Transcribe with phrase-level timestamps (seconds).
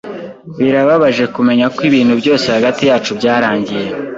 [0.59, 3.87] Birababaje kumenya ko ibintu byose hagati yacu byarangiye.